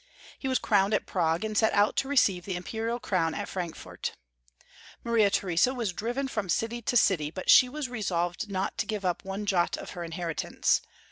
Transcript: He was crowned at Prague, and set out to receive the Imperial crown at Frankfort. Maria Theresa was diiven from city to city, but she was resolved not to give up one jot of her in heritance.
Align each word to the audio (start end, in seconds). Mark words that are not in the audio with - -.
He 0.39 0.47
was 0.47 0.57
crowned 0.57 0.95
at 0.95 1.05
Prague, 1.05 1.45
and 1.45 1.55
set 1.55 1.73
out 1.73 1.95
to 1.97 2.07
receive 2.07 2.43
the 2.43 2.55
Imperial 2.55 2.99
crown 2.99 3.35
at 3.35 3.47
Frankfort. 3.47 4.15
Maria 5.03 5.29
Theresa 5.29 5.75
was 5.75 5.93
diiven 5.93 6.27
from 6.27 6.49
city 6.49 6.81
to 6.81 6.97
city, 6.97 7.29
but 7.29 7.51
she 7.51 7.69
was 7.69 7.87
resolved 7.87 8.49
not 8.49 8.79
to 8.79 8.87
give 8.87 9.05
up 9.05 9.23
one 9.23 9.45
jot 9.45 9.77
of 9.77 9.91
her 9.91 10.03
in 10.03 10.13
heritance. 10.13 10.81